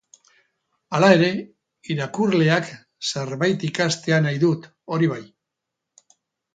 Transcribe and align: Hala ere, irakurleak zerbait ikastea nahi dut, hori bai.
Hala 0.99 1.09
ere, 1.17 1.29
irakurleak 1.97 2.73
zerbait 3.11 3.69
ikastea 3.71 4.23
nahi 4.27 4.45
dut, 4.49 4.69
hori 4.97 5.15
bai. 5.17 5.25